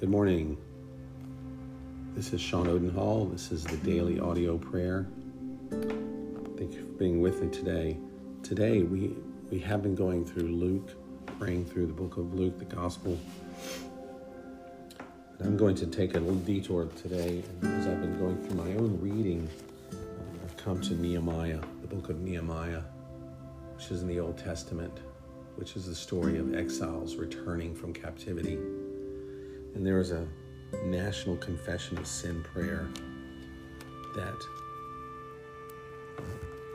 Good 0.00 0.10
morning. 0.10 0.56
This 2.14 2.32
is 2.32 2.40
Sean 2.40 2.68
Odenhall. 2.68 3.24
This 3.32 3.50
is 3.50 3.64
the 3.64 3.78
daily 3.78 4.20
audio 4.20 4.56
prayer. 4.56 5.08
Thank 5.70 6.74
you 6.74 6.86
for 6.86 6.92
being 7.00 7.20
with 7.20 7.42
me 7.42 7.50
today. 7.50 7.96
Today 8.44 8.84
we 8.84 9.16
we 9.50 9.58
have 9.58 9.82
been 9.82 9.96
going 9.96 10.24
through 10.24 10.54
Luke, 10.54 10.92
praying 11.40 11.64
through 11.64 11.88
the 11.88 11.92
book 11.92 12.16
of 12.16 12.32
Luke, 12.32 12.60
the 12.60 12.64
Gospel. 12.64 13.18
And 15.40 15.48
I'm 15.48 15.56
going 15.56 15.74
to 15.74 15.86
take 15.88 16.14
a 16.14 16.20
little 16.20 16.36
detour 16.36 16.86
today 17.02 17.42
as 17.62 17.88
I've 17.88 18.00
been 18.00 18.20
going 18.20 18.40
through 18.44 18.56
my 18.56 18.70
own 18.74 19.00
reading. 19.02 19.48
I've 20.44 20.56
come 20.56 20.80
to 20.82 20.94
Nehemiah, 20.94 21.58
the 21.80 21.88
book 21.88 22.08
of 22.08 22.20
Nehemiah, 22.20 22.82
which 23.74 23.90
is 23.90 24.02
in 24.02 24.06
the 24.06 24.20
Old 24.20 24.38
Testament, 24.38 24.96
which 25.56 25.74
is 25.74 25.86
the 25.86 25.94
story 25.96 26.38
of 26.38 26.54
exiles 26.54 27.16
returning 27.16 27.74
from 27.74 27.92
captivity. 27.92 28.60
And 29.78 29.86
there 29.86 30.00
is 30.00 30.10
a 30.10 30.26
national 30.86 31.36
confession 31.36 31.98
of 31.98 32.06
sin 32.08 32.42
prayer 32.42 32.88
that 34.16 34.34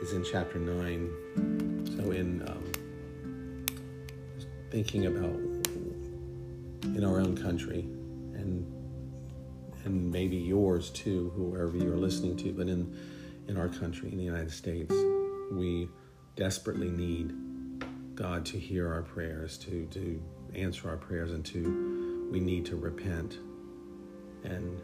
is 0.02 0.14
in 0.14 0.24
chapter 0.24 0.58
9. 0.58 1.98
So, 1.98 2.12
in 2.12 2.48
um, 2.48 2.64
thinking 4.72 5.08
about 5.08 5.36
in 6.96 7.04
our 7.04 7.20
own 7.20 7.36
country 7.36 7.82
and 8.36 8.66
and 9.84 10.10
maybe 10.10 10.38
yours 10.38 10.90
too, 10.90 11.34
whoever 11.36 11.76
you're 11.76 11.98
listening 11.98 12.38
to, 12.38 12.54
but 12.54 12.70
in 12.70 12.98
in 13.50 13.58
our 13.58 13.68
country, 13.68 14.14
in 14.14 14.18
the 14.18 14.24
United 14.24 14.54
States, 14.54 14.96
we 15.52 15.90
desperately 16.38 16.90
need 16.90 17.34
God 18.16 18.46
to 18.46 18.58
hear 18.58 18.94
our 18.94 19.02
prayers, 19.02 19.58
to 19.58 19.88
to 19.88 20.24
answer 20.56 20.88
our 20.90 20.96
prayers, 20.96 21.32
and 21.34 21.44
to 21.48 21.93
we 22.34 22.40
need 22.40 22.66
to 22.66 22.76
repent 22.76 23.38
and 24.44 24.82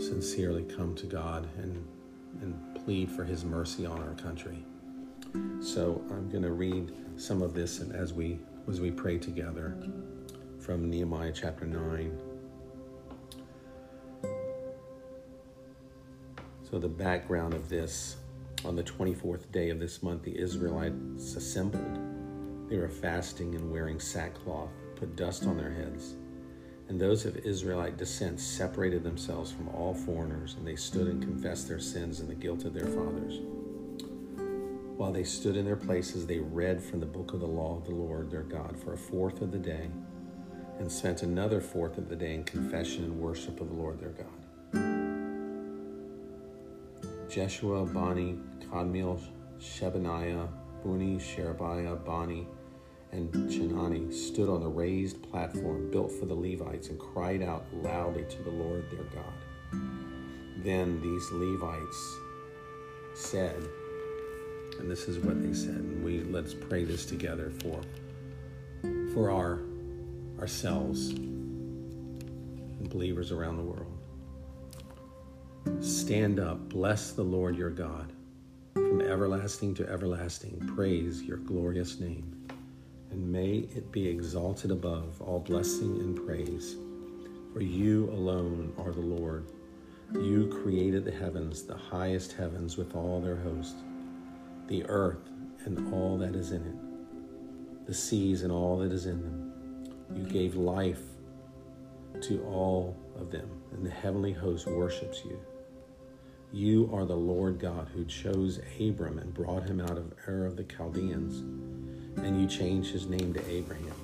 sincerely 0.00 0.62
come 0.62 0.94
to 0.94 1.04
God 1.04 1.46
and, 1.58 1.86
and 2.40 2.82
plead 2.82 3.10
for 3.10 3.24
His 3.24 3.44
mercy 3.44 3.84
on 3.84 4.00
our 4.00 4.14
country. 4.14 4.64
So 5.60 6.02
I'm 6.10 6.30
going 6.30 6.44
to 6.44 6.52
read 6.52 6.94
some 7.18 7.42
of 7.42 7.52
this 7.52 7.82
as 7.90 8.14
we 8.14 8.38
as 8.70 8.80
we 8.80 8.90
pray 8.90 9.18
together 9.18 9.76
from 10.58 10.88
Nehemiah 10.88 11.30
chapter 11.32 11.66
9. 11.66 12.18
So 16.68 16.78
the 16.78 16.88
background 16.88 17.52
of 17.52 17.68
this 17.68 18.16
on 18.64 18.74
the 18.76 18.82
24th 18.82 19.52
day 19.52 19.68
of 19.68 19.78
this 19.78 20.02
month 20.02 20.22
the 20.22 20.36
Israelites 20.38 21.36
assembled. 21.36 21.98
They 22.70 22.78
were 22.78 22.88
fasting 22.88 23.54
and 23.54 23.70
wearing 23.70 24.00
sackcloth 24.00 24.70
put 24.96 25.16
dust 25.16 25.46
on 25.46 25.56
their 25.56 25.70
heads. 25.70 26.14
And 26.88 27.00
those 27.00 27.24
of 27.26 27.36
Israelite 27.38 27.96
descent 27.96 28.40
separated 28.40 29.02
themselves 29.02 29.50
from 29.50 29.68
all 29.68 29.92
foreigners, 29.92 30.54
and 30.54 30.66
they 30.66 30.76
stood 30.76 31.08
and 31.08 31.22
confessed 31.22 31.68
their 31.68 31.80
sins 31.80 32.20
and 32.20 32.28
the 32.28 32.34
guilt 32.34 32.64
of 32.64 32.74
their 32.74 32.86
fathers. 32.86 33.40
While 34.96 35.12
they 35.12 35.24
stood 35.24 35.56
in 35.56 35.64
their 35.64 35.76
places, 35.76 36.26
they 36.26 36.38
read 36.38 36.82
from 36.82 37.00
the 37.00 37.06
book 37.06 37.34
of 37.34 37.40
the 37.40 37.46
law 37.46 37.76
of 37.76 37.84
the 37.84 37.94
Lord 37.94 38.30
their 38.30 38.42
God 38.42 38.78
for 38.78 38.94
a 38.94 38.98
fourth 38.98 39.42
of 39.42 39.52
the 39.52 39.58
day, 39.58 39.90
and 40.78 40.90
spent 40.90 41.22
another 41.22 41.60
fourth 41.60 41.98
of 41.98 42.08
the 42.08 42.16
day 42.16 42.34
in 42.34 42.44
confession 42.44 43.04
and 43.04 43.18
worship 43.18 43.60
of 43.60 43.68
the 43.68 43.74
Lord 43.74 43.98
their 43.98 44.10
God. 44.10 44.26
Jeshua, 47.28 47.84
Bani, 47.84 48.38
Kadmiel, 48.60 49.20
Shebaniah, 49.60 50.48
Bunni, 50.82 51.18
Sherebiah, 51.18 51.96
Bani, 51.96 52.46
and 53.16 53.32
Chenani 53.50 54.12
stood 54.12 54.50
on 54.50 54.60
the 54.60 54.68
raised 54.68 55.22
platform 55.30 55.90
built 55.90 56.12
for 56.12 56.26
the 56.26 56.34
Levites 56.34 56.90
and 56.90 56.98
cried 56.98 57.42
out 57.42 57.64
loudly 57.82 58.24
to 58.28 58.42
the 58.42 58.50
Lord 58.50 58.84
their 58.90 59.04
God. 59.04 59.32
Then 60.58 61.00
these 61.00 61.30
Levites 61.32 62.18
said, 63.14 63.56
and 64.78 64.90
this 64.90 65.08
is 65.08 65.18
what 65.18 65.42
they 65.42 65.54
said, 65.54 65.76
and 65.76 66.04
we 66.04 66.24
let's 66.24 66.52
pray 66.52 66.84
this 66.84 67.06
together 67.06 67.50
for 67.62 67.80
for 69.14 69.30
our 69.30 69.62
ourselves 70.38 71.08
and 71.08 72.90
believers 72.90 73.32
around 73.32 73.56
the 73.56 73.62
world. 73.62 73.96
Stand 75.80 76.38
up, 76.38 76.68
bless 76.68 77.12
the 77.12 77.22
Lord 77.22 77.56
your 77.56 77.70
God. 77.70 78.12
From 78.74 79.00
everlasting 79.00 79.72
to 79.76 79.88
everlasting, 79.88 80.70
praise 80.76 81.22
your 81.22 81.38
glorious 81.38 81.98
name 81.98 82.35
and 83.16 83.32
may 83.32 83.66
it 83.74 83.90
be 83.90 84.06
exalted 84.06 84.70
above 84.70 85.22
all 85.22 85.40
blessing 85.40 86.00
and 86.00 86.26
praise. 86.26 86.76
For 87.54 87.62
you 87.62 88.10
alone 88.10 88.74
are 88.76 88.92
the 88.92 89.00
Lord. 89.00 89.46
You 90.12 90.48
created 90.62 91.06
the 91.06 91.12
heavens, 91.12 91.62
the 91.62 91.78
highest 91.78 92.32
heavens 92.32 92.76
with 92.76 92.94
all 92.94 93.22
their 93.22 93.36
host, 93.36 93.76
the 94.68 94.84
earth 94.84 95.30
and 95.64 95.92
all 95.94 96.18
that 96.18 96.36
is 96.36 96.52
in 96.52 96.62
it, 96.62 97.86
the 97.86 97.94
seas 97.94 98.42
and 98.42 98.52
all 98.52 98.78
that 98.80 98.92
is 98.92 99.06
in 99.06 99.22
them. 99.22 99.52
You 100.14 100.24
gave 100.24 100.54
life 100.54 101.02
to 102.20 102.44
all 102.44 102.98
of 103.18 103.30
them, 103.30 103.48
and 103.72 103.84
the 103.84 103.90
heavenly 103.90 104.32
host 104.34 104.66
worships 104.66 105.22
you. 105.24 105.40
You 106.52 106.90
are 106.92 107.06
the 107.06 107.16
Lord 107.16 107.58
God 107.58 107.88
who 107.94 108.04
chose 108.04 108.60
Abram 108.78 109.18
and 109.18 109.32
brought 109.32 109.64
him 109.64 109.80
out 109.80 109.96
of 109.96 110.12
Ur 110.28 110.44
of 110.44 110.56
the 110.56 110.64
Chaldeans 110.64 111.42
and 112.16 112.40
you 112.40 112.46
changed 112.46 112.90
his 112.90 113.06
name 113.06 113.32
to 113.34 113.50
Abraham, 113.50 113.94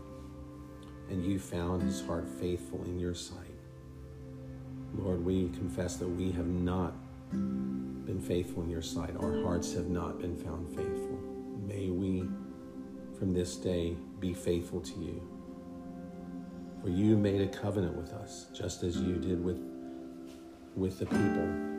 and 1.10 1.24
you 1.24 1.38
found 1.38 1.82
his 1.82 2.04
heart 2.04 2.28
faithful 2.28 2.82
in 2.84 2.98
your 2.98 3.14
sight. 3.14 3.38
Lord, 4.94 5.24
we 5.24 5.48
confess 5.50 5.96
that 5.96 6.08
we 6.08 6.30
have 6.32 6.46
not 6.46 6.94
been 7.30 8.20
faithful 8.20 8.62
in 8.62 8.70
your 8.70 8.82
sight. 8.82 9.10
Our 9.18 9.42
hearts 9.42 9.72
have 9.74 9.88
not 9.88 10.20
been 10.20 10.36
found 10.36 10.68
faithful. 10.68 11.18
May 11.66 11.88
we, 11.88 12.28
from 13.18 13.32
this 13.32 13.56
day, 13.56 13.96
be 14.20 14.34
faithful 14.34 14.80
to 14.80 15.00
you. 15.00 15.22
For 16.82 16.90
you 16.90 17.16
made 17.16 17.40
a 17.40 17.46
covenant 17.46 17.96
with 17.96 18.12
us, 18.12 18.46
just 18.52 18.82
as 18.82 18.96
you 18.96 19.14
did 19.14 19.42
with, 19.42 19.60
with 20.74 20.98
the 20.98 21.06
people 21.06 21.72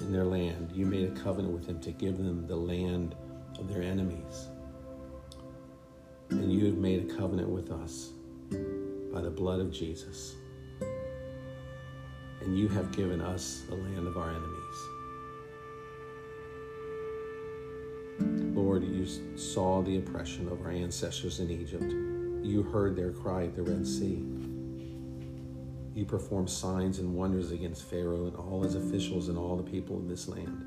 in 0.00 0.12
their 0.12 0.24
land. 0.24 0.70
You 0.74 0.86
made 0.86 1.08
a 1.10 1.20
covenant 1.20 1.52
with 1.52 1.66
them 1.66 1.80
to 1.80 1.90
give 1.92 2.18
them 2.18 2.46
the 2.46 2.56
land 2.56 3.14
of 3.58 3.72
their 3.72 3.82
enemies. 3.82 4.48
And 6.30 6.52
you 6.52 6.66
have 6.66 6.76
made 6.76 7.10
a 7.10 7.14
covenant 7.14 7.48
with 7.48 7.70
us 7.72 8.10
by 9.12 9.20
the 9.20 9.30
blood 9.30 9.60
of 9.60 9.72
Jesus. 9.72 10.36
And 12.40 12.56
you 12.56 12.68
have 12.68 12.92
given 12.92 13.20
us 13.20 13.62
the 13.68 13.74
land 13.74 14.06
of 14.06 14.16
our 14.16 14.30
enemies. 14.30 14.76
Lord, 18.56 18.84
you 18.84 19.06
saw 19.36 19.82
the 19.82 19.98
oppression 19.98 20.48
of 20.48 20.60
our 20.62 20.70
ancestors 20.70 21.40
in 21.40 21.50
Egypt. 21.50 21.92
You 22.46 22.62
heard 22.62 22.94
their 22.94 23.10
cry 23.10 23.44
at 23.44 23.56
the 23.56 23.62
Red 23.62 23.86
Sea. 23.86 24.24
You 25.94 26.04
performed 26.06 26.48
signs 26.48 27.00
and 27.00 27.14
wonders 27.14 27.50
against 27.50 27.82
Pharaoh 27.82 28.26
and 28.26 28.36
all 28.36 28.62
his 28.62 28.76
officials 28.76 29.28
and 29.28 29.36
all 29.36 29.56
the 29.56 29.68
people 29.68 29.96
of 29.96 30.08
this 30.08 30.28
land. 30.28 30.64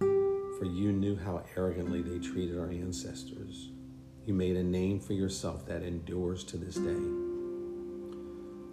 For 0.00 0.64
you 0.64 0.92
knew 0.92 1.16
how 1.16 1.44
arrogantly 1.56 2.02
they 2.02 2.18
treated 2.18 2.58
our 2.58 2.68
ancestors 2.68 3.70
you 4.28 4.34
made 4.34 4.56
a 4.56 4.62
name 4.62 5.00
for 5.00 5.14
yourself 5.14 5.64
that 5.64 5.82
endures 5.82 6.44
to 6.44 6.58
this 6.58 6.74
day. 6.74 7.00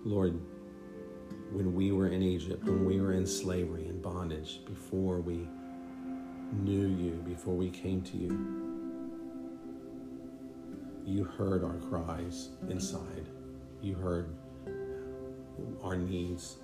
Lord, 0.03 0.37
when 1.53 1.73
we 1.73 1.93
were 1.93 2.09
in 2.09 2.21
Egypt, 2.21 2.65
when 2.65 2.83
we 2.83 2.99
were 2.99 3.13
in 3.13 3.25
slavery 3.25 3.87
and 3.87 4.01
bondage, 4.01 4.59
before 4.65 5.21
we 5.21 5.47
knew 6.51 6.87
you, 6.87 7.23
before 7.25 7.53
we 7.53 7.69
came 7.69 8.01
to 8.01 8.17
you, 8.17 8.31
you 11.05 11.23
heard 11.23 11.63
our 11.63 11.77
cries 11.89 12.49
inside. 12.69 13.29
You 13.81 13.95
heard 13.95 14.35
our 15.81 15.95
needs. 15.95 16.57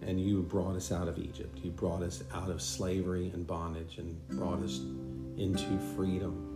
And 0.00 0.18
you 0.18 0.40
brought 0.40 0.74
us 0.74 0.90
out 0.90 1.06
of 1.06 1.18
Egypt. 1.18 1.58
You 1.62 1.70
brought 1.70 2.02
us 2.02 2.24
out 2.32 2.48
of 2.48 2.62
slavery 2.62 3.30
and 3.34 3.46
bondage 3.46 3.98
and 3.98 4.26
brought 4.30 4.62
us 4.62 4.80
into 5.40 5.78
freedom. 5.96 6.46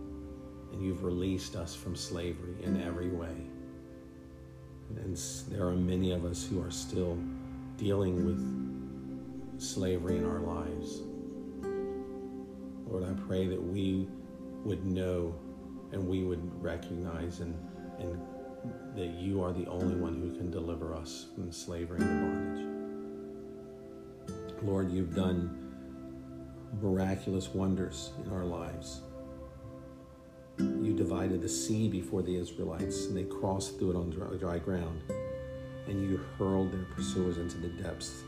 And 0.71 0.81
you've 0.81 1.03
released 1.03 1.55
us 1.55 1.75
from 1.75 1.95
slavery 1.95 2.55
in 2.63 2.81
every 2.81 3.09
way. 3.09 3.35
And 4.97 5.17
there 5.49 5.67
are 5.67 5.75
many 5.75 6.11
of 6.11 6.25
us 6.25 6.45
who 6.45 6.61
are 6.61 6.69
still 6.71 7.17
dealing 7.77 8.25
with 8.25 9.61
slavery 9.61 10.17
in 10.17 10.25
our 10.25 10.39
lives. 10.39 11.01
Lord, 12.87 13.03
I 13.03 13.13
pray 13.27 13.47
that 13.47 13.61
we 13.61 14.07
would 14.63 14.85
know 14.85 15.33
and 15.91 16.07
we 16.07 16.23
would 16.23 16.63
recognize 16.63 17.39
and, 17.39 17.55
and 17.99 18.21
that 18.95 19.19
you 19.19 19.41
are 19.43 19.51
the 19.51 19.65
only 19.67 19.95
one 19.95 20.15
who 20.15 20.35
can 20.37 20.51
deliver 20.51 20.93
us 20.93 21.27
from 21.33 21.51
slavery 21.51 22.01
and 22.01 22.21
bondage. 22.21 22.65
Lord, 24.61 24.91
you've 24.91 25.15
done 25.15 25.64
miraculous 26.81 27.49
wonders 27.49 28.11
in 28.23 28.31
our 28.31 28.45
lives. 28.45 29.01
you 30.57 30.93
divided 30.93 31.41
the 31.41 31.49
sea 31.49 31.89
before 31.89 32.21
the 32.21 32.35
Israelites, 32.35 33.05
and 33.05 33.17
they 33.17 33.23
crossed 33.23 33.77
through 33.77 33.91
it 33.91 33.95
on 33.95 34.09
dry, 34.09 34.35
dry 34.37 34.57
ground. 34.57 35.01
And 35.87 36.09
you 36.09 36.17
hurled 36.37 36.71
their 36.71 36.85
pursuers 36.95 37.37
into 37.37 37.57
the 37.57 37.67
depths 37.67 38.23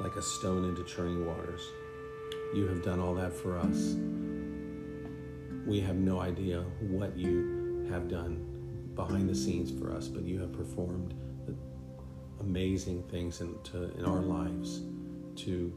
like 0.00 0.16
a 0.16 0.22
stone 0.22 0.64
into 0.64 0.82
churning 0.84 1.24
waters. 1.26 1.60
You 2.54 2.66
have 2.66 2.82
done 2.82 3.00
all 3.00 3.14
that 3.14 3.32
for 3.32 3.58
us. 3.58 3.94
We 5.66 5.80
have 5.80 5.96
no 5.96 6.20
idea 6.20 6.62
what 6.80 7.16
you 7.16 7.86
have 7.90 8.08
done 8.08 8.90
behind 8.94 9.28
the 9.28 9.34
scenes 9.34 9.70
for 9.70 9.92
us, 9.92 10.08
but 10.08 10.24
you 10.24 10.40
have 10.40 10.52
performed 10.52 11.14
amazing 12.40 13.02
things 13.04 13.40
in, 13.40 13.54
to, 13.64 13.96
in 13.98 14.04
our 14.04 14.20
lives 14.20 14.80
to 15.36 15.72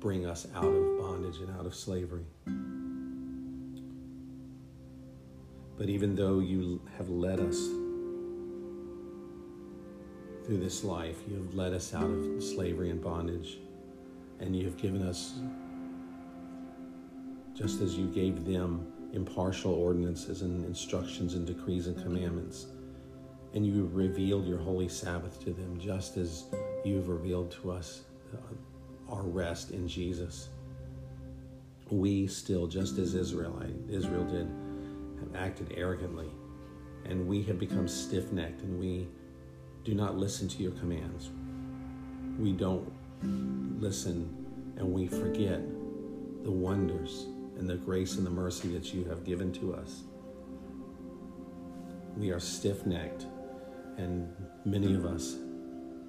bring 0.00 0.26
us 0.26 0.46
out 0.54 0.64
of 0.64 0.98
bondage 0.98 1.38
and 1.38 1.50
out 1.58 1.66
of 1.66 1.74
slavery. 1.74 2.26
But 5.78 5.88
even 5.88 6.14
though 6.14 6.38
you 6.38 6.80
have 6.96 7.08
led 7.08 7.40
us 7.40 7.56
through 10.44 10.58
this 10.58 10.84
life, 10.84 11.18
you 11.28 11.36
have 11.36 11.54
led 11.54 11.72
us 11.72 11.92
out 11.92 12.08
of 12.08 12.42
slavery 12.42 12.90
and 12.90 13.02
bondage, 13.02 13.58
and 14.40 14.54
you 14.56 14.64
have 14.64 14.76
given 14.76 15.02
us, 15.02 15.34
just 17.54 17.80
as 17.80 17.96
you 17.96 18.06
gave 18.06 18.44
them 18.44 18.86
impartial 19.12 19.74
ordinances 19.74 20.42
and 20.42 20.64
instructions 20.64 21.34
and 21.34 21.46
decrees 21.46 21.86
and 21.86 22.02
commandments, 22.02 22.66
and 23.54 23.66
you 23.66 23.90
revealed 23.92 24.46
your 24.46 24.58
holy 24.58 24.88
Sabbath 24.88 25.42
to 25.44 25.52
them, 25.52 25.78
just 25.78 26.16
as 26.16 26.44
you've 26.84 27.08
revealed 27.08 27.50
to 27.50 27.70
us 27.70 28.02
uh, 28.34 28.38
our 29.08 29.22
rest 29.22 29.70
in 29.70 29.86
Jesus. 29.86 30.48
We 31.90 32.26
still, 32.26 32.66
just 32.66 32.98
as 32.98 33.14
Israelite, 33.14 33.74
Israel 33.88 34.24
did, 34.24 34.48
have 35.20 35.36
acted 35.36 35.72
arrogantly, 35.76 36.30
and 37.04 37.26
we 37.26 37.42
have 37.44 37.58
become 37.58 37.86
stiff 37.86 38.32
necked, 38.32 38.62
and 38.62 38.78
we 38.78 39.06
do 39.84 39.94
not 39.94 40.16
listen 40.16 40.48
to 40.48 40.62
your 40.62 40.72
commands. 40.72 41.30
We 42.38 42.52
don't 42.52 42.90
listen, 43.80 44.46
and 44.76 44.92
we 44.92 45.06
forget 45.06 45.60
the 46.42 46.50
wonders 46.50 47.26
and 47.58 47.68
the 47.68 47.76
grace 47.76 48.16
and 48.16 48.26
the 48.26 48.30
mercy 48.30 48.68
that 48.68 48.92
you 48.92 49.04
have 49.04 49.24
given 49.24 49.52
to 49.54 49.74
us. 49.74 50.02
We 52.16 52.30
are 52.30 52.40
stiff 52.40 52.84
necked, 52.84 53.26
and 53.96 54.28
many 54.64 54.94
of 54.94 55.06
us 55.06 55.36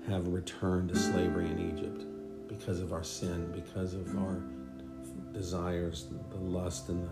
have 0.07 0.27
returned 0.29 0.89
to 0.89 0.95
slavery 0.95 1.45
in 1.45 1.77
Egypt 1.77 2.16
because 2.47 2.79
of 2.79 2.93
our 2.93 3.03
sin, 3.03 3.51
because 3.51 3.93
of 3.93 4.17
our 4.17 4.41
desires, 5.33 6.07
the 6.31 6.37
lust, 6.37 6.89
and 6.89 7.05
the 7.05 7.11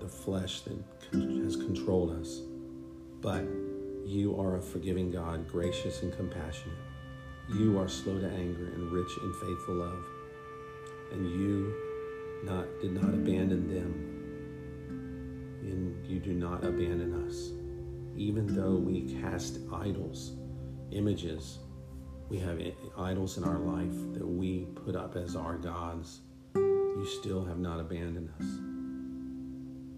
the 0.00 0.08
flesh 0.08 0.60
that 0.60 0.76
has 1.44 1.56
controlled 1.56 2.20
us. 2.20 2.42
But 3.20 3.44
you 4.04 4.38
are 4.40 4.56
a 4.56 4.62
forgiving 4.62 5.10
God, 5.10 5.48
gracious 5.48 6.02
and 6.02 6.16
compassionate. 6.16 6.78
You 7.52 7.78
are 7.78 7.88
slow 7.88 8.18
to 8.20 8.28
anger 8.28 8.66
and 8.74 8.92
rich 8.92 9.10
in 9.22 9.32
faithful 9.34 9.74
love. 9.76 10.04
And 11.12 11.28
you 11.28 11.74
not, 12.44 12.66
did 12.80 12.92
not 12.92 13.14
abandon 13.14 13.68
them. 13.68 14.12
And 15.62 16.06
you 16.06 16.20
do 16.20 16.32
not 16.32 16.64
abandon 16.64 17.26
us. 17.26 17.50
Even 18.16 18.46
though 18.46 18.76
we 18.76 19.02
cast 19.20 19.58
idols, 19.72 20.32
images, 20.90 21.58
we 22.28 22.38
have 22.38 22.60
idols 22.98 23.38
in 23.38 23.44
our 23.44 23.58
life 23.58 24.14
that 24.14 24.26
we 24.26 24.66
put 24.84 24.96
up 24.96 25.16
as 25.16 25.36
our 25.36 25.56
gods, 25.56 26.20
you 26.54 27.06
still 27.20 27.44
have 27.44 27.58
not 27.58 27.80
abandoned 27.80 28.30
us 28.40 28.76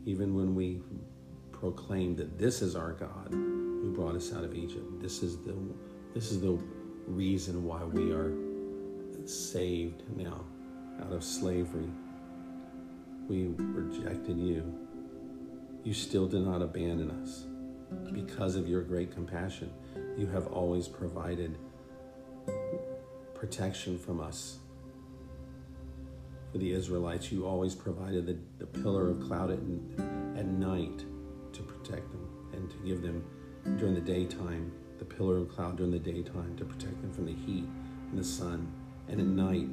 even 0.08 0.34
when 0.34 0.54
we 0.54 0.80
proclaim 1.52 2.16
that 2.16 2.38
this 2.38 2.62
is 2.62 2.74
our 2.74 2.92
God 2.92 3.28
who 3.30 3.92
brought 3.94 4.16
us 4.16 4.32
out 4.32 4.42
of 4.42 4.54
Egypt. 4.54 5.02
This 5.02 5.22
is 5.22 5.36
the 5.38 5.54
this 6.14 6.32
is 6.32 6.40
the 6.40 6.58
reason 7.06 7.62
why 7.64 7.84
we 7.84 8.10
are 8.12 8.32
saved 9.26 10.02
now 10.16 10.40
out 11.04 11.12
of 11.12 11.22
slavery. 11.22 11.90
We 13.28 13.54
rejected 13.58 14.38
you. 14.38 14.62
You 15.84 15.92
still 15.92 16.26
did 16.26 16.40
not 16.40 16.62
abandon 16.62 17.10
us. 17.10 17.44
Because 18.10 18.56
of 18.56 18.66
your 18.66 18.82
great 18.82 19.12
compassion, 19.12 19.70
you 20.16 20.26
have 20.28 20.46
always 20.46 20.88
provided 20.88 21.58
protection 23.38 23.98
from 23.98 24.20
us 24.20 24.58
for 26.50 26.58
the 26.58 26.72
Israelites, 26.72 27.30
you 27.30 27.46
always 27.46 27.74
provided 27.74 28.26
the, 28.26 28.38
the 28.58 28.66
pillar 28.66 29.10
of 29.10 29.20
cloud 29.20 29.50
at, 29.50 29.58
at 30.36 30.46
night 30.46 31.04
to 31.52 31.62
protect 31.62 32.10
them 32.10 32.28
and 32.52 32.70
to 32.70 32.76
give 32.78 33.02
them 33.02 33.24
during 33.76 33.94
the 33.94 34.00
daytime, 34.00 34.72
the 34.98 35.04
pillar 35.04 35.36
of 35.36 35.48
cloud 35.50 35.76
during 35.76 35.92
the 35.92 35.98
daytime 35.98 36.56
to 36.56 36.64
protect 36.64 37.00
them 37.02 37.12
from 37.12 37.26
the 37.26 37.34
heat 37.34 37.64
and 38.10 38.18
the 38.18 38.24
sun, 38.24 38.72
and 39.08 39.20
at 39.20 39.26
night, 39.26 39.68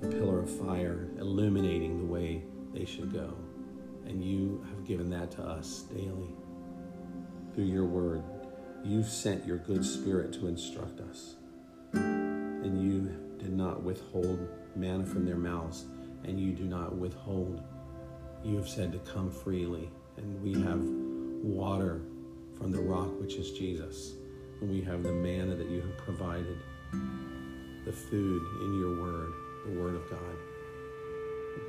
the 0.00 0.08
pillar 0.08 0.40
of 0.40 0.50
fire 0.58 1.08
illuminating 1.18 1.98
the 1.98 2.12
way 2.12 2.42
they 2.72 2.84
should 2.84 3.12
go. 3.12 3.34
And 4.06 4.22
you 4.24 4.64
have 4.70 4.84
given 4.84 5.08
that 5.10 5.30
to 5.32 5.42
us 5.42 5.82
daily 5.94 6.34
through 7.54 7.64
your 7.64 7.84
word. 7.84 8.22
You've 8.82 9.08
sent 9.08 9.46
your 9.46 9.58
good 9.58 9.84
spirit 9.84 10.32
to 10.34 10.46
instruct 10.46 11.00
us, 11.00 11.36
and 12.64 12.82
you 12.82 13.14
did 13.38 13.52
not 13.52 13.82
withhold 13.82 14.48
manna 14.74 15.04
from 15.04 15.24
their 15.24 15.36
mouths, 15.36 15.84
and 16.24 16.40
you 16.40 16.52
do 16.52 16.64
not 16.64 16.96
withhold. 16.96 17.62
You 18.42 18.56
have 18.56 18.68
said 18.68 18.92
to 18.92 18.98
come 18.98 19.30
freely, 19.30 19.90
and 20.16 20.42
we 20.42 20.54
have 20.62 20.80
water 21.42 22.02
from 22.58 22.72
the 22.72 22.80
rock, 22.80 23.08
which 23.20 23.34
is 23.34 23.52
Jesus, 23.52 24.14
and 24.60 24.70
we 24.70 24.80
have 24.80 25.02
the 25.02 25.12
manna 25.12 25.54
that 25.54 25.68
you 25.68 25.80
have 25.82 25.96
provided, 25.98 26.58
the 27.84 27.92
food 27.92 28.42
in 28.62 28.78
your 28.80 29.00
word, 29.00 29.32
the 29.66 29.78
word 29.78 29.94
of 29.94 30.10
God. 30.10 30.20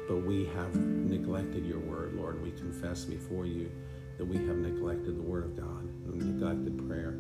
But 0.08 0.18
we 0.18 0.46
have 0.46 0.76
neglected 0.76 1.66
your 1.66 1.80
word, 1.80 2.14
Lord. 2.14 2.42
We 2.42 2.52
confess 2.52 3.06
before 3.06 3.46
you 3.46 3.70
that 4.18 4.26
we 4.26 4.38
have 4.38 4.58
neglected 4.58 5.18
the 5.18 5.22
word 5.22 5.44
of 5.44 5.58
God 5.58 5.84
and 6.06 6.40
neglected 6.40 6.88
prayer. 6.88 7.20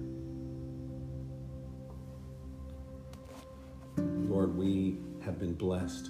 Lord, 4.35 4.57
we 4.57 4.97
have 5.23 5.39
been 5.39 5.53
blessed 5.53 6.09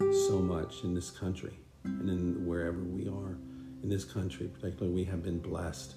so 0.00 0.38
much 0.38 0.82
in 0.82 0.94
this 0.94 1.10
country 1.10 1.52
and 1.84 2.08
in 2.08 2.46
wherever 2.46 2.78
we 2.78 3.06
are 3.06 3.36
in 3.82 3.90
this 3.90 4.02
country, 4.02 4.46
particularly, 4.46 4.94
we 4.94 5.04
have 5.04 5.22
been 5.22 5.38
blessed 5.38 5.96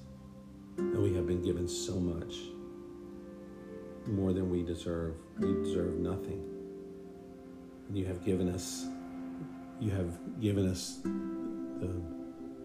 and 0.77 1.01
we 1.01 1.13
have 1.13 1.25
been 1.27 1.41
given 1.41 1.70
so 1.70 1.94
much 2.01 2.36
more 4.08 4.34
than 4.34 4.50
we 4.50 4.62
deserve. 4.62 5.15
We 5.39 5.53
deserve 5.53 6.00
nothing. 6.00 6.44
And 7.88 7.98
you 7.98 8.03
have 8.08 8.25
given 8.25 8.50
us, 8.53 8.88
you 9.79 9.91
have 9.91 10.41
given 10.41 10.67
us 10.67 10.98
the, 11.05 11.94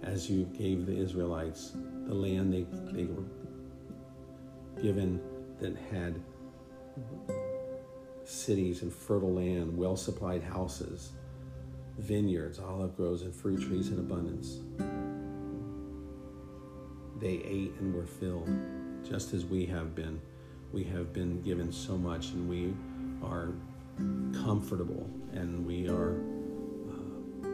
as 0.02 0.28
you 0.28 0.42
gave 0.58 0.86
the 0.86 0.96
Israelites, 0.96 1.70
the 2.08 2.14
land 2.14 2.52
they, 2.52 2.66
they 2.92 3.04
were 3.04 3.22
given 4.82 5.20
that 5.60 5.76
had 5.76 6.20
cities 8.26 8.82
and 8.82 8.92
fertile 8.92 9.34
land, 9.34 9.76
well 9.76 9.96
supplied 9.96 10.42
houses, 10.42 11.12
vineyards, 11.98 12.58
olive 12.58 12.96
groves, 12.96 13.22
and 13.22 13.34
fruit 13.34 13.62
trees 13.62 13.88
in 13.88 13.98
abundance. 13.98 14.58
They 17.18 17.40
ate 17.44 17.72
and 17.78 17.94
were 17.94 18.06
filled, 18.06 18.50
just 19.08 19.32
as 19.32 19.44
we 19.44 19.64
have 19.66 19.94
been. 19.94 20.20
We 20.72 20.82
have 20.84 21.12
been 21.12 21.40
given 21.42 21.72
so 21.72 21.96
much, 21.96 22.30
and 22.30 22.48
we 22.48 22.74
are 23.22 23.52
comfortable, 24.44 25.08
and 25.32 25.64
we 25.64 25.88
are 25.88 26.20
uh, 26.90 27.48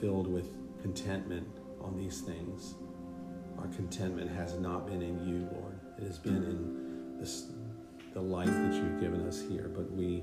filled 0.00 0.28
with 0.28 0.48
contentment 0.82 1.48
on 1.80 1.96
these 1.96 2.20
things. 2.20 2.74
Our 3.58 3.66
contentment 3.68 4.30
has 4.30 4.54
not 4.58 4.86
been 4.86 5.02
in 5.02 5.26
you, 5.26 5.48
Lord. 5.52 5.80
It 5.98 6.04
has 6.06 6.18
been 6.18 6.36
in 6.36 7.18
this 7.18 7.46
the 8.12 8.20
life 8.20 8.46
that 8.46 8.74
you've 8.74 9.00
given 9.00 9.26
us 9.26 9.42
here, 9.48 9.70
but 9.74 9.90
we 9.92 10.22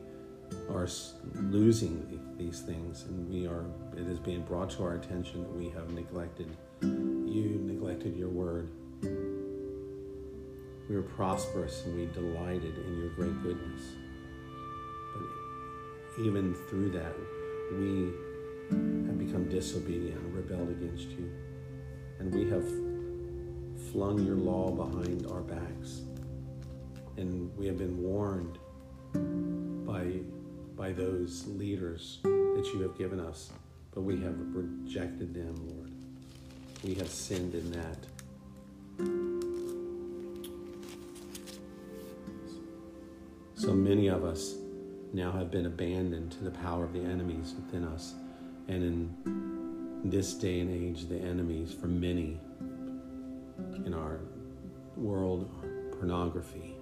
are 0.69 0.87
losing 1.35 2.19
these 2.37 2.61
things, 2.61 3.03
and 3.03 3.29
we 3.29 3.47
are. 3.47 3.65
It 3.95 4.07
is 4.07 4.19
being 4.19 4.41
brought 4.43 4.69
to 4.71 4.83
our 4.83 4.95
attention 4.95 5.41
that 5.41 5.55
we 5.55 5.69
have 5.69 5.91
neglected 5.91 6.55
you, 6.81 7.59
neglected 7.63 8.15
your 8.15 8.29
word. 8.29 8.69
We 10.89 10.95
were 10.95 11.03
prosperous, 11.03 11.85
and 11.85 11.95
we 11.95 12.07
delighted 12.07 12.77
in 12.77 12.97
your 12.97 13.09
great 13.09 13.41
goodness. 13.43 13.81
But 15.13 16.25
even 16.25 16.55
through 16.69 16.91
that, 16.91 17.15
we 17.73 18.11
have 19.07 19.17
become 19.19 19.49
disobedient 19.49 20.19
and 20.19 20.33
rebelled 20.33 20.69
against 20.69 21.09
you, 21.09 21.31
and 22.19 22.33
we 22.33 22.49
have 22.49 22.67
flung 23.91 24.19
your 24.25 24.35
law 24.35 24.71
behind 24.71 25.25
our 25.27 25.41
backs 25.41 26.01
and 27.19 27.55
we 27.57 27.67
have 27.67 27.77
been 27.77 28.01
warned 28.01 28.57
by 29.85 30.21
by 30.75 30.91
those 30.91 31.45
leaders 31.47 32.19
that 32.23 32.69
you 32.73 32.81
have 32.81 32.97
given 32.97 33.19
us 33.19 33.51
but 33.99 34.01
we 34.01 34.21
have 34.21 34.35
rejected 34.55 35.33
them, 35.33 35.55
Lord. 35.67 35.91
We 36.83 36.93
have 36.95 37.09
sinned 37.09 37.55
in 37.55 37.71
that. 37.71 37.97
So 43.55 43.73
many 43.73 44.07
of 44.07 44.23
us 44.23 44.55
now 45.11 45.31
have 45.31 45.51
been 45.51 45.65
abandoned 45.65 46.31
to 46.33 46.43
the 46.43 46.51
power 46.51 46.85
of 46.85 46.93
the 46.93 47.01
enemies 47.01 47.55
within 47.55 47.83
us. 47.83 48.13
And 48.67 48.83
in 48.83 50.09
this 50.09 50.33
day 50.33 50.61
and 50.61 50.71
age, 50.71 51.09
the 51.09 51.17
enemies 51.17 51.73
for 51.73 51.87
many 51.87 52.39
in 53.85 53.93
our 53.93 54.21
world 54.95 55.49
are 55.61 55.97
pornography 55.97 56.78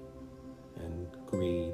and 1.37 1.73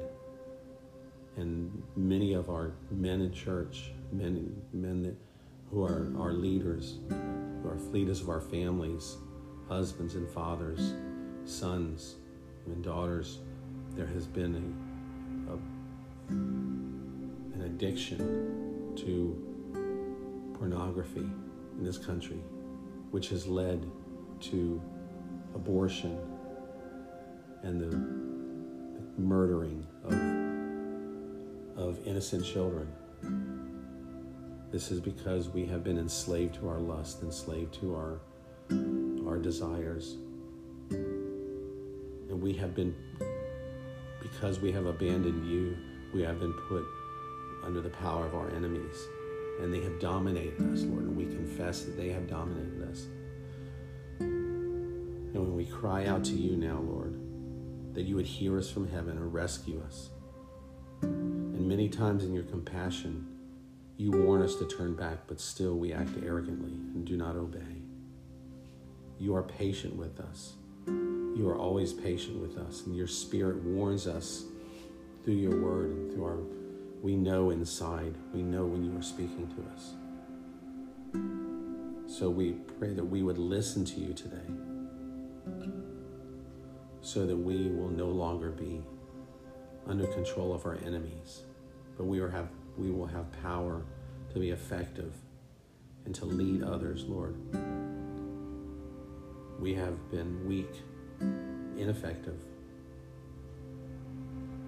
And 1.36 1.82
many 1.96 2.34
of 2.34 2.48
our 2.48 2.72
men 2.90 3.20
in 3.20 3.32
church, 3.32 3.90
men, 4.12 4.62
men 4.72 5.02
that, 5.02 5.16
who 5.70 5.82
are 5.84 6.12
our 6.18 6.32
leaders, 6.32 6.98
who 7.08 7.68
are 7.68 7.76
leaders 7.90 8.20
of 8.20 8.28
our 8.28 8.40
families, 8.40 9.16
husbands 9.68 10.14
and 10.14 10.28
fathers, 10.28 10.94
sons 11.44 12.16
and 12.66 12.84
daughters, 12.84 13.40
there 13.96 14.06
has 14.06 14.26
been 14.26 14.54
a 14.54 15.54
an 16.30 17.62
addiction 17.66 18.92
to 18.96 19.36
pornography 20.54 21.28
in 21.78 21.84
this 21.84 21.98
country, 21.98 22.40
which 23.10 23.28
has 23.28 23.46
led 23.46 23.84
to 24.40 24.80
abortion 25.54 26.18
and 27.62 27.80
the 27.80 28.23
murdering 29.18 29.86
of, 31.76 31.88
of 31.88 32.06
innocent 32.06 32.44
children. 32.44 32.88
This 34.70 34.90
is 34.90 35.00
because 35.00 35.48
we 35.48 35.66
have 35.66 35.84
been 35.84 35.98
enslaved 35.98 36.56
to 36.56 36.68
our 36.68 36.78
lust, 36.78 37.22
enslaved 37.22 37.74
to 37.74 37.94
our, 37.94 38.20
our 39.26 39.38
desires. 39.38 40.16
And 40.90 42.42
we 42.42 42.52
have 42.54 42.74
been, 42.74 42.94
because 44.20 44.58
we 44.60 44.72
have 44.72 44.86
abandoned 44.86 45.46
you, 45.48 45.76
we 46.12 46.22
have 46.22 46.40
been 46.40 46.54
put 46.68 46.84
under 47.64 47.80
the 47.80 47.90
power 47.90 48.26
of 48.26 48.34
our 48.34 48.50
enemies. 48.50 48.96
And 49.60 49.72
they 49.72 49.80
have 49.82 50.00
dominated 50.00 50.60
us, 50.72 50.82
Lord, 50.82 51.04
and 51.04 51.16
we 51.16 51.26
confess 51.26 51.82
that 51.82 51.96
they 51.96 52.08
have 52.08 52.28
dominated 52.28 52.88
us. 52.90 53.06
And 54.18 55.34
when 55.34 55.56
we 55.56 55.66
cry 55.66 56.06
out 56.06 56.24
to 56.24 56.32
you 56.32 56.56
now, 56.56 56.80
Lord, 56.80 57.03
that 57.94 58.02
you 58.02 58.16
would 58.16 58.26
hear 58.26 58.58
us 58.58 58.70
from 58.70 58.88
heaven 58.88 59.16
and 59.16 59.32
rescue 59.32 59.82
us. 59.86 60.10
And 61.02 61.68
many 61.68 61.88
times 61.88 62.24
in 62.24 62.34
your 62.34 62.44
compassion, 62.44 63.26
you 63.96 64.10
warn 64.10 64.42
us 64.42 64.56
to 64.56 64.66
turn 64.66 64.94
back, 64.94 65.18
but 65.28 65.40
still 65.40 65.76
we 65.76 65.92
act 65.92 66.10
arrogantly 66.24 66.72
and 66.72 67.04
do 67.04 67.16
not 67.16 67.36
obey. 67.36 67.82
You 69.18 69.36
are 69.36 69.42
patient 69.42 69.94
with 69.94 70.18
us. 70.18 70.54
You 70.86 71.48
are 71.48 71.56
always 71.56 71.92
patient 71.92 72.40
with 72.40 72.58
us, 72.58 72.82
and 72.86 72.96
your 72.96 73.06
spirit 73.06 73.62
warns 73.62 74.06
us 74.06 74.44
through 75.24 75.34
your 75.34 75.60
word 75.60 75.90
and 75.90 76.12
through 76.12 76.24
our, 76.24 76.38
we 77.02 77.16
know 77.16 77.50
inside, 77.50 78.14
we 78.32 78.42
know 78.42 78.64
when 78.66 78.84
you 78.84 78.96
are 78.98 79.02
speaking 79.02 79.48
to 79.54 79.62
us. 79.72 79.94
So 82.18 82.30
we 82.30 82.52
pray 82.78 82.92
that 82.92 83.04
we 83.04 83.22
would 83.22 83.38
listen 83.38 83.84
to 83.86 84.00
you 84.00 84.12
today 84.12 84.73
so 87.04 87.26
that 87.26 87.36
we 87.36 87.68
will 87.68 87.90
no 87.90 88.06
longer 88.06 88.50
be 88.50 88.82
under 89.86 90.06
control 90.06 90.54
of 90.54 90.64
our 90.64 90.78
enemies, 90.86 91.42
but 91.98 92.04
we, 92.04 92.18
have, 92.18 92.48
we 92.78 92.90
will 92.90 93.06
have 93.06 93.30
power 93.42 93.82
to 94.32 94.38
be 94.38 94.50
effective 94.50 95.12
and 96.06 96.14
to 96.14 96.24
lead 96.24 96.62
others, 96.62 97.04
Lord. 97.04 97.36
We 99.60 99.74
have 99.74 100.10
been 100.10 100.46
weak, 100.48 100.70
ineffective, 101.76 102.40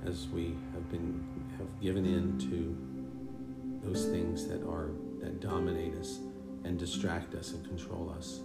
as 0.04 0.28
we 0.28 0.54
have 0.74 0.90
been 0.90 1.24
have 1.58 1.80
given 1.80 2.04
in 2.04 2.38
to 2.38 3.86
those 3.86 4.06
things 4.06 4.46
that 4.46 4.62
are 4.62 4.90
that 5.20 5.40
dominate 5.40 5.94
us 5.96 6.20
and 6.64 6.78
distract 6.78 7.34
us 7.34 7.52
and 7.52 7.66
control 7.66 8.14
us. 8.16 8.40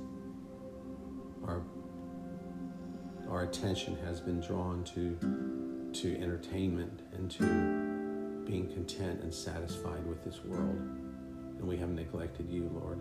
Our 1.45 1.61
our 3.31 3.43
attention 3.43 3.97
has 4.05 4.19
been 4.19 4.41
drawn 4.41 4.83
to 4.83 5.17
to 5.93 6.21
entertainment 6.21 7.01
and 7.13 7.31
to 7.31 7.43
being 8.45 8.67
content 8.73 9.21
and 9.21 9.33
satisfied 9.33 10.05
with 10.05 10.23
this 10.23 10.43
world. 10.43 10.75
And 11.57 11.61
we 11.61 11.77
have 11.77 11.89
neglected 11.89 12.49
you, 12.49 12.69
Lord. 12.73 12.99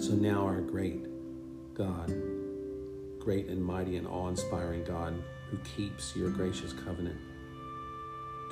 So 0.00 0.12
now, 0.12 0.44
our 0.44 0.60
great 0.60 1.06
God, 1.74 2.12
great 3.18 3.48
and 3.48 3.64
mighty 3.64 3.96
and 3.96 4.06
awe 4.06 4.28
inspiring 4.28 4.84
God, 4.84 5.14
who 5.50 5.58
keeps 5.76 6.14
your 6.14 6.30
gracious 6.30 6.72
covenant. 6.72 7.18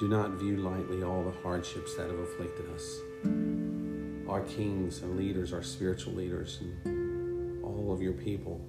Do 0.00 0.08
not 0.08 0.32
view 0.32 0.56
lightly 0.56 1.02
all 1.02 1.22
the 1.24 1.34
hardships 1.42 1.94
that 1.96 2.08
have 2.08 2.18
afflicted 2.18 2.66
us. 2.74 3.00
Our 4.28 4.42
kings 4.42 5.02
and 5.02 5.16
leaders, 5.16 5.52
our 5.52 5.62
spiritual 5.62 6.14
leaders, 6.14 6.60
and 6.84 6.95
all 7.86 7.92
of 7.92 8.02
your 8.02 8.12
people 8.12 8.60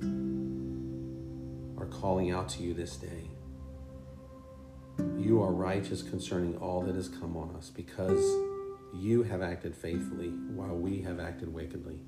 are 1.79 1.87
calling 1.87 2.31
out 2.31 2.47
to 2.49 2.61
you 2.61 2.73
this 2.73 2.97
day. 2.97 3.29
You 5.17 5.41
are 5.41 5.51
righteous 5.51 6.03
concerning 6.03 6.55
all 6.57 6.81
that 6.81 6.93
has 6.93 7.09
come 7.09 7.35
on 7.35 7.55
us 7.55 7.71
because 7.71 8.23
you 8.93 9.23
have 9.23 9.41
acted 9.41 9.75
faithfully 9.75 10.29
while 10.29 10.75
we 10.75 11.01
have 11.01 11.19
acted 11.19 11.51
wickedly. 11.51 11.99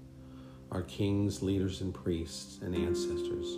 Our 0.71 0.83
kings, 0.83 1.41
leaders, 1.41 1.81
and 1.81 1.93
priests 1.93 2.59
and 2.61 2.75
ancestors 2.75 3.57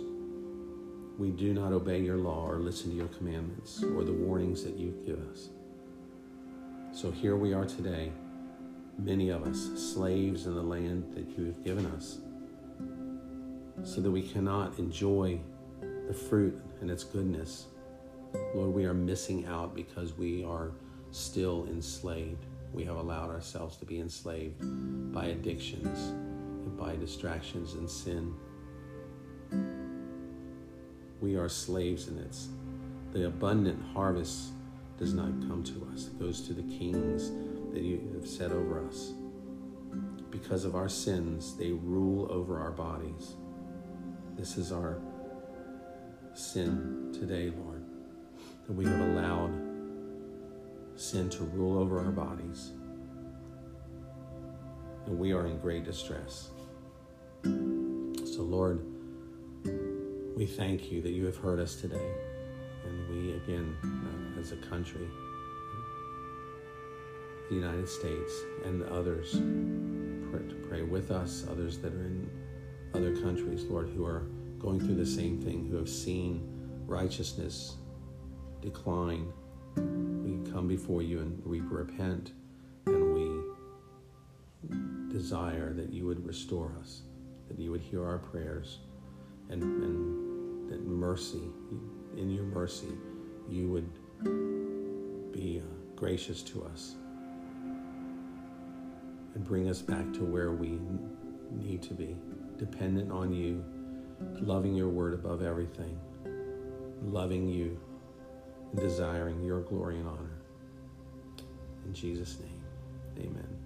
we 1.18 1.30
do 1.30 1.52
not 1.52 1.72
obey 1.72 2.00
your 2.00 2.16
law 2.16 2.48
or 2.48 2.58
listen 2.58 2.90
to 2.90 2.96
your 2.96 3.08
commandments 3.08 3.82
or 3.82 4.02
the 4.02 4.12
warnings 4.12 4.64
that 4.64 4.78
you 4.78 4.98
give 5.04 5.20
us. 5.30 5.50
So 6.92 7.10
here 7.10 7.36
we 7.36 7.52
are 7.52 7.66
today, 7.66 8.12
many 8.98 9.28
of 9.28 9.44
us, 9.44 9.60
slaves 9.92 10.46
in 10.46 10.54
the 10.54 10.62
land 10.62 11.12
that 11.14 11.38
you 11.38 11.44
have 11.44 11.62
given 11.62 11.84
us, 11.86 12.18
so 13.84 14.00
that 14.00 14.10
we 14.10 14.22
cannot 14.22 14.78
enjoy 14.78 15.40
the 16.06 16.14
fruit 16.14 16.58
and 16.80 16.90
its 16.90 17.04
goodness. 17.04 17.66
Lord, 18.54 18.72
we 18.72 18.84
are 18.84 18.94
missing 18.94 19.46
out 19.46 19.74
because 19.74 20.16
we 20.16 20.44
are 20.44 20.72
still 21.10 21.66
enslaved. 21.68 22.46
We 22.72 22.84
have 22.84 22.96
allowed 22.96 23.30
ourselves 23.30 23.76
to 23.78 23.84
be 23.84 24.00
enslaved 24.00 24.56
by 25.12 25.26
addictions 25.26 25.98
and 26.08 26.76
by 26.76 26.96
distractions 26.96 27.74
and 27.74 27.88
sin 27.88 28.34
we 31.22 31.36
are 31.36 31.48
slaves 31.48 32.08
in 32.08 32.18
it. 32.18 32.36
The 33.12 33.26
abundant 33.26 33.80
harvest 33.94 34.50
does 34.98 35.14
not 35.14 35.30
come 35.48 35.62
to 35.64 35.88
us, 35.92 36.08
it 36.08 36.18
goes 36.18 36.42
to 36.42 36.52
the 36.52 36.62
kings 36.62 37.30
that 37.72 37.82
you 37.82 38.00
have 38.14 38.28
set 38.28 38.50
over 38.50 38.84
us. 38.86 39.12
Because 40.30 40.64
of 40.64 40.74
our 40.74 40.88
sins, 40.88 41.56
they 41.56 41.70
rule 41.70 42.30
over 42.30 42.58
our 42.58 42.72
bodies. 42.72 43.34
This 44.36 44.56
is 44.56 44.72
our 44.72 44.98
sin 46.34 47.10
today, 47.12 47.52
Lord, 47.64 47.84
that 48.66 48.72
we 48.72 48.84
have 48.84 49.00
allowed 49.00 49.52
sin 50.96 51.28
to 51.30 51.44
rule 51.44 51.78
over 51.78 51.98
our 51.98 52.10
bodies. 52.10 52.70
And 55.06 55.18
we 55.18 55.32
are 55.32 55.46
in 55.46 55.58
great 55.58 55.84
distress. 55.84 56.50
So, 57.44 58.42
Lord, 58.42 58.84
we 60.36 60.46
thank 60.46 60.90
you 60.90 61.02
that 61.02 61.10
you 61.10 61.26
have 61.26 61.36
heard 61.36 61.60
us 61.60 61.76
today. 61.76 62.10
And 62.84 63.08
we, 63.10 63.34
again, 63.34 63.76
uh, 63.84 64.40
as 64.40 64.52
a 64.52 64.56
country, 64.56 65.08
the 67.48 67.54
United 67.54 67.88
States 67.88 68.32
and 68.64 68.82
others, 68.84 69.32
pray, 70.30 70.68
pray 70.68 70.82
with 70.82 71.10
us, 71.10 71.44
others 71.50 71.78
that 71.78 71.92
are 71.92 72.06
in 72.06 72.30
other 72.94 73.16
countries, 73.16 73.64
Lord, 73.64 73.88
who 73.88 74.04
are 74.04 74.26
going 74.58 74.80
through 74.80 74.96
the 74.96 75.06
same 75.06 75.40
thing, 75.40 75.68
who 75.68 75.76
have 75.76 75.88
seen 75.88 76.46
righteousness 76.86 77.76
decline. 78.60 79.32
We 79.76 80.50
come 80.50 80.68
before 80.68 81.02
you 81.02 81.20
and 81.20 81.44
we 81.44 81.60
repent 81.60 82.32
and 82.86 83.14
we 83.14 85.12
desire 85.12 85.72
that 85.74 85.92
you 85.92 86.06
would 86.06 86.24
restore 86.26 86.72
us, 86.80 87.02
that 87.48 87.58
you 87.58 87.70
would 87.70 87.80
hear 87.80 88.04
our 88.04 88.18
prayers 88.18 88.78
and, 89.48 89.62
and 89.62 90.70
that 90.70 90.86
mercy, 90.86 91.42
in 92.16 92.30
your 92.30 92.44
mercy, 92.44 92.88
you 93.48 93.68
would 93.68 95.32
be 95.32 95.60
uh, 95.60 95.64
gracious 95.96 96.42
to 96.42 96.62
us 96.64 96.94
and 99.34 99.44
bring 99.44 99.68
us 99.68 99.82
back 99.82 100.12
to 100.12 100.24
where 100.24 100.52
we 100.52 100.78
need 101.50 101.82
to 101.82 101.94
be, 101.94 102.16
dependent 102.62 103.10
on 103.10 103.32
you, 103.32 103.64
loving 104.40 104.72
your 104.72 104.88
word 104.88 105.14
above 105.14 105.42
everything, 105.42 105.98
loving 107.02 107.48
you, 107.48 107.76
and 108.70 108.80
desiring 108.80 109.42
your 109.42 109.62
glory 109.62 109.98
and 109.98 110.06
honor. 110.06 110.38
In 111.84 111.92
Jesus' 111.92 112.38
name, 112.38 112.62
Amen. 113.18 113.58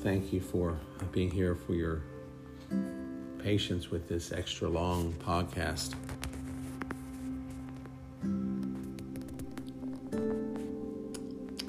Thank 0.00 0.32
you 0.32 0.40
for 0.40 0.76
being 1.12 1.30
here, 1.30 1.54
for 1.54 1.74
your 1.74 2.02
patience 3.38 3.92
with 3.92 4.08
this 4.08 4.32
extra 4.32 4.68
long 4.68 5.12
podcast. 5.24 5.94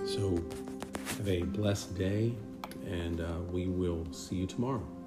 So, 0.07 0.43
have 1.17 1.27
a 1.27 1.43
blessed 1.43 1.95
day, 1.95 2.33
and 2.89 3.21
uh, 3.21 3.39
we 3.51 3.67
will 3.67 4.05
see 4.11 4.35
you 4.35 4.47
tomorrow. 4.47 4.98